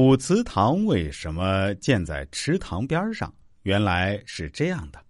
[0.00, 3.34] 古祠堂为什么建在池塘边上？
[3.64, 5.04] 原来是这样的。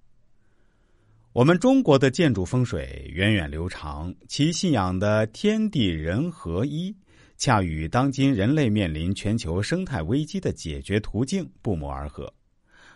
[1.35, 6.97] 我们中国的建筑风水源远流长，其信仰的天地人合一，
[7.37, 12.33] 恰与当今人类面临全球生态危机的解决途径不谋而合。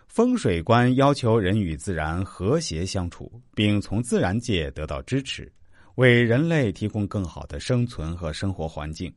[0.07, 5.53] 风水观要求人与自然和谐相处，并从自然界得到支持，
[5.97, 9.13] 为人类提供更好的生存和生活环境。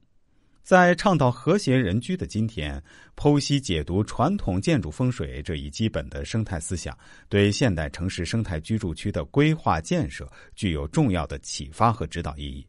[0.65, 2.81] 在倡导和谐人居的今天，
[3.15, 6.97] 剖析解读传统建筑风水这一基本的生态思想，
[7.29, 12.65] 对现代城市生态居住区的规划建设具有重要的启发和指导意义。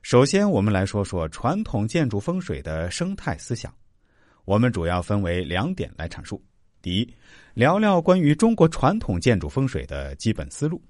[0.00, 3.70] 首先，我们来说说传统建筑风水的生态思想。
[4.46, 6.42] 我们主要分为两点来阐述：
[6.80, 7.14] 第一，
[7.52, 10.82] 聊聊关于中国传统建筑风水的基本思路。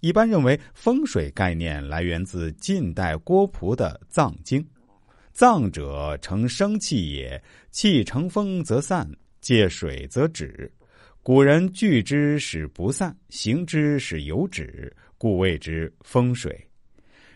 [0.00, 4.58] 一般认为，风水概念来源自近代郭璞的《藏经》。
[5.32, 10.70] 藏者成生气也，气成风则散，借水则止。
[11.22, 16.58] 古人聚之使不散，行之使有止，故谓之风水。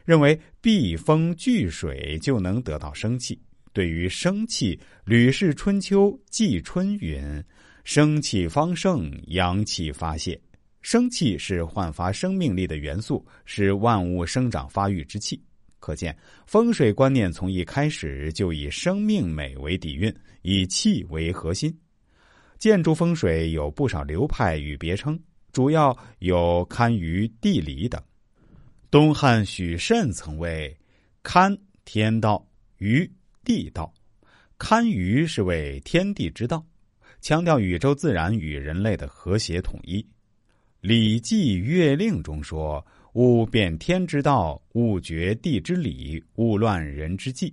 [0.04, 3.40] 认为避风聚水就能得到生气。
[3.72, 7.42] 对于生气，《吕氏春秋·季春》云
[7.84, 10.40] ：“生气方盛，阳气发泄。
[10.80, 15.42] 生气是焕发生命力的元素，是万物生长发育之气。”
[15.86, 21.72] 可见，风水观念从一开始就以生命美为底蕴，以气为核心。
[22.58, 25.16] 建筑风水有不少流派与别称，
[25.52, 28.02] 主要有堪舆、地理等。
[28.90, 30.76] 东汉许慎曾谓
[31.22, 32.44] ：“堪天道，
[32.80, 33.08] 舆
[33.44, 33.94] 地道。
[34.58, 36.66] 堪舆是为天地之道，
[37.20, 40.00] 强调宇宙自然与人类的和谐统一。”
[40.80, 42.84] 《礼记·乐令》中说。
[43.16, 47.50] 勿变天之道，勿绝地之理，勿乱人之纪。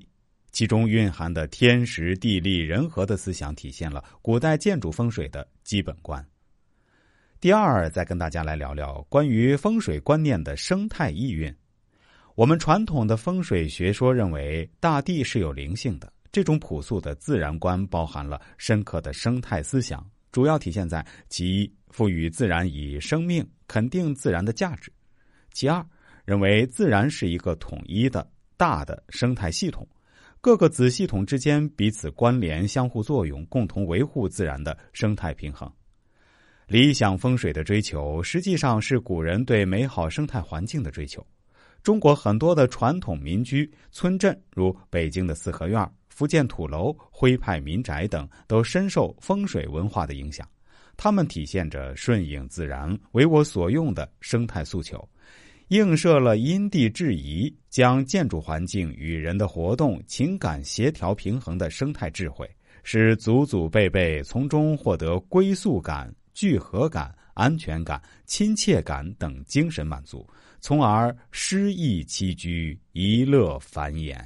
[0.52, 6.22] 其中蕴含的天时地利人和的思想，体现了古代建筑风水的基本观。
[7.40, 11.56] 第二，再跟大家来聊聊关于风水观念的生态意蕴。
[12.36, 16.12] 我们传统的风水学说认为，大地是有灵性的。
[16.30, 24.92] 这种朴素的自然观包含了深刻的生态思想，主要体现在其赋予自然以生命，肯定自然的价值。
[25.54, 25.86] 其二，
[26.26, 28.28] 认为自然是一个统一的
[28.58, 29.88] 大的生态系统，
[30.42, 35.72] 各个子系统之间彼此关联、相互作用，共同维护自然的生态平衡。
[36.66, 41.26] 理想风水的追求，实际上是古人对美好生态环境的追求。
[41.84, 50.48] 中国很多的传统民居村镇，如北京的四合院、福建土楼、徽派民宅等，都深受风水文化的影响。
[50.96, 55.08] 它们体现着顺应自然、为我所用的生态诉求。
[55.70, 62.48] 映射了因地制宜，将建筑环境与人的活动、情感协调平衡的生态智慧，
[62.84, 70.28] 使祖祖辈辈从中获得归宿感、聚合感、安全感、亲切感等精神满足，
[70.60, 74.22] 从而诗意栖居，一乐繁衍。